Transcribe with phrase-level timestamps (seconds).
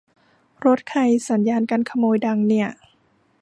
[0.65, 2.67] รถใครสัญญาณกันขโมยดังเนี่ย